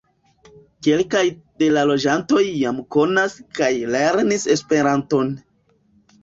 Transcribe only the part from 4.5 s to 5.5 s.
Esperanton.